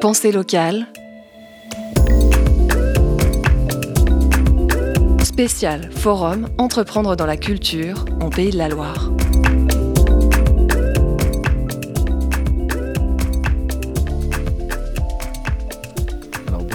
[0.00, 0.86] Pensée locale.
[5.24, 9.10] Spécial Forum Entreprendre dans la culture en Pays de la Loire.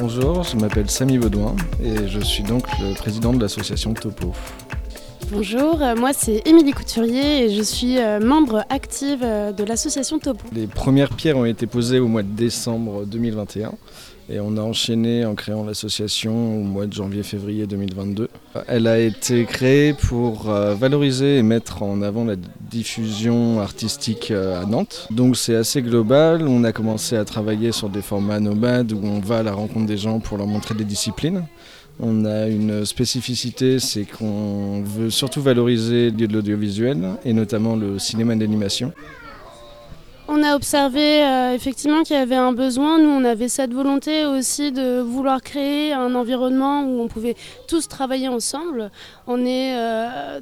[0.01, 4.33] Bonjour, je m'appelle Samy Baudouin et je suis donc le président de l'association Topo.
[5.33, 10.19] Bonjour, euh, moi c'est Émilie Couturier et je suis euh, membre active euh, de l'association
[10.19, 10.45] Topo.
[10.53, 13.71] Les premières pierres ont été posées au mois de décembre 2021
[14.29, 18.29] et on a enchaîné en créant l'association au mois de janvier-février 2022.
[18.67, 22.35] Elle a été créée pour valoriser et mettre en avant la
[22.69, 25.07] diffusion artistique à Nantes.
[25.11, 29.19] Donc c'est assez global, on a commencé à travailler sur des formats nomades où on
[29.19, 31.43] va à la rencontre des gens pour leur montrer des disciplines.
[32.05, 38.35] On a une spécificité, c'est qu'on veut surtout valoriser de l'audiovisuel et notamment le cinéma
[38.35, 38.91] d'animation.
[40.27, 42.99] On a observé euh, effectivement qu'il y avait un besoin.
[42.99, 47.35] Nous, on avait cette volonté aussi de vouloir créer un environnement où on pouvait
[47.69, 48.91] tous travailler ensemble.
[49.25, 50.41] On est euh,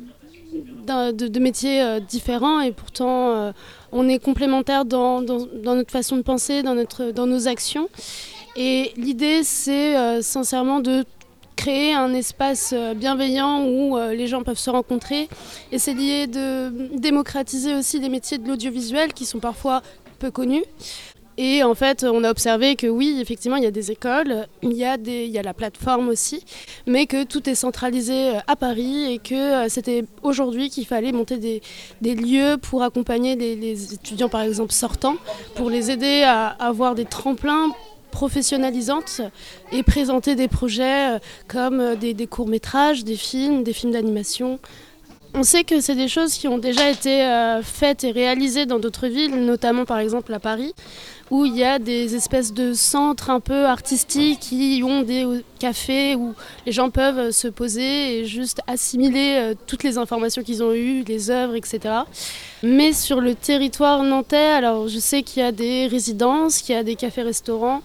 [1.12, 3.54] de, métiers euh, différents et pourtant
[3.92, 7.88] on est complémentaires dans, notre façon de penser, dans, notre, dans nos actions.
[8.56, 11.06] Et l'idée, c'est sincèrement de
[11.62, 15.30] créer un espace euh, bienveillant où euh, les gens peuvent se rencontrer,
[15.72, 19.84] essayer de démocratiser aussi les métiers de l'audiovisuel qui sont parfois
[20.18, 20.64] peu connus.
[21.38, 24.74] Et en fait, on a observé que oui, effectivement, il y a des écoles, il
[24.74, 24.98] y a,
[25.44, 26.44] la plateforme aussi,
[26.88, 31.38] mais que tout est centralisé euh, à Paris et que c'était aujourd'hui qu'il fallait monter
[31.38, 35.18] des, lieux pour accompagner les, étudiants, par exemple, sortants,
[35.54, 37.70] pour les aider à avoir des tremplins
[38.22, 39.22] professionnalisante
[39.72, 44.60] et présenter des projets euh, comme euh, des, courts-métrages, des films, des films d'animation.
[45.34, 48.80] On sait que c'est des choses qui ont déjà été euh, faites et réalisées dans
[48.80, 50.74] d'autres villes, notamment par exemple à Paris,
[51.30, 55.26] où il y a des espèces de centres un peu artistiques qui ont des
[55.58, 56.34] cafés où
[56.66, 61.32] les gens peuvent se poser et juste assimiler toutes les informations qu'ils ont eues, les
[61.32, 61.80] œuvres, etc.
[62.62, 66.78] Mais sur le territoire nantais, alors je sais qu'il y a des résidences, qu'il y
[66.78, 67.82] a des cafés-restaurants,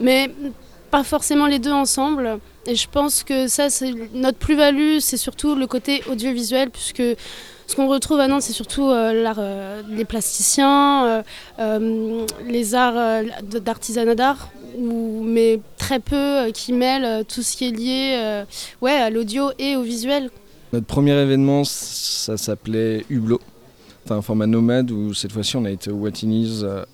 [0.00, 0.30] mais
[0.90, 2.38] pas forcément les deux ensemble.
[2.66, 7.02] Et je pense que ça, c'est notre plus-value, c'est surtout le côté audiovisuel, puisque
[7.68, 11.22] ce qu'on retrouve à Nantes, c'est surtout euh, euh, les plasticiens,
[11.58, 18.42] euh, les arts d'artisanat d'art, mais très peu qui mêlent tout ce qui est lié
[18.80, 20.30] ouais, à l'audio et au visuel.
[20.72, 23.40] Notre premier événement, ça s'appelait Hublot
[24.14, 26.84] un format nomade où cette fois-ci on a été au Watinis euh,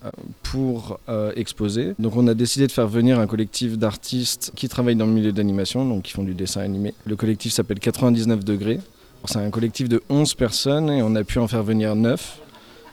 [0.42, 1.94] pour euh, exposer.
[1.98, 5.32] Donc on a décidé de faire venir un collectif d'artistes qui travaillent dans le milieu
[5.32, 6.94] d'animation, donc qui font du dessin animé.
[7.06, 8.80] Le collectif s'appelle 99 degrés.
[9.26, 12.40] C'est un collectif de 11 personnes et on a pu en faire venir 9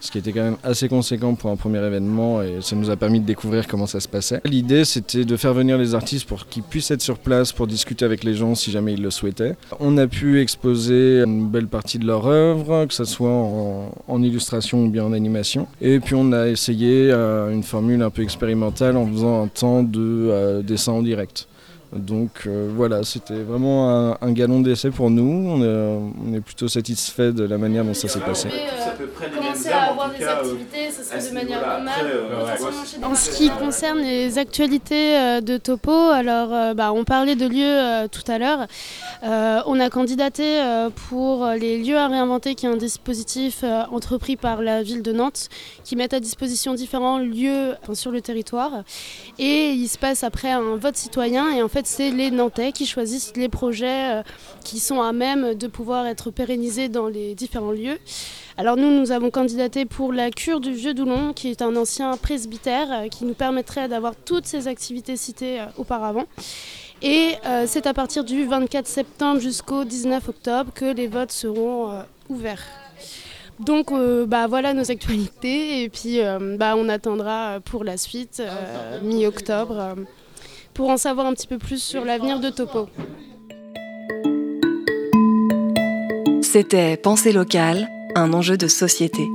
[0.02, 2.98] ce qui était quand même assez conséquent pour un premier événement et ça nous a
[2.98, 4.42] permis de découvrir comment ça se passait.
[4.46, 8.04] L'idée c'était de faire venir les artistes pour qu'ils puissent être sur place pour discuter
[8.04, 9.56] avec les gens si jamais ils le souhaitaient.
[9.80, 14.84] On a pu exposer une belle partie de leur œuvre, que ce soit en, illustration
[14.84, 15.68] ou bien en animation.
[15.82, 19.84] Et puis on a essayé euh, une formule un peu expérimentale en faisant un temps
[19.84, 21.48] de euh, dessin en direct.
[21.94, 25.62] Donc euh, voilà, c'était vraiment un, galon d'essai pour nous.
[25.62, 28.48] On est, plutôt satisfait de la manière dont ça s'est passé.
[29.36, 33.04] commencer à avoir des activités, ce serait de manière normale.
[33.04, 37.46] En ce qui concerne les actualités euh, de Topo, alors euh, bah, on parlait de
[37.46, 38.68] lieux tout à l'heure.
[39.68, 40.62] on a candidaté
[41.10, 45.50] pour les lieux à réinventer, qui est un dispositif entrepris par la ville de Nantes,
[45.84, 48.84] qui met à disposition différents lieux sur le territoire.
[49.40, 51.52] Et il se passe après un vote citoyen.
[51.54, 54.24] Et en fait, c'est les Nantais qui choisissent les projets euh,
[54.64, 57.98] qui sont à même de pouvoir être pérennisés dans les différents lieux.
[58.58, 62.16] Alors nous, nous avons candidaté pour la cure du Vieux Doulon, qui est un ancien
[62.18, 66.26] presbytère euh, qui nous permettrait d'avoir toutes ces activités citées euh, auparavant.
[67.04, 67.34] Et
[67.66, 72.64] c'est à partir du 24 septembre jusqu'au 19 octobre que les votes seront ouverts.
[73.60, 73.92] Donc
[74.28, 76.20] bah, voilà nos actualités et puis
[76.60, 78.44] bah, on attendra pour la suite
[79.02, 79.96] mi-octobre
[80.74, 82.88] pour en savoir un petit peu plus sur l'avenir de Topo.
[86.42, 89.28] C'était Pensée locale, un enjeu de société.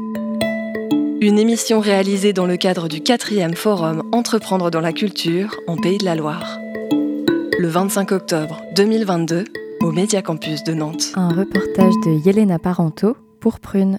[1.20, 5.96] Une émission réalisée dans le cadre du 4e Forum Entreprendre dans la culture en Pays
[5.96, 6.58] de la Loire.
[7.58, 9.44] Le 25 octobre 2022
[9.80, 11.12] au Média Campus de Nantes.
[11.14, 13.98] Un reportage de Yelena Parento pour Prune.